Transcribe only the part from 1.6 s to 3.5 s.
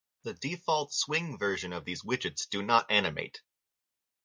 of these widgets do not animate.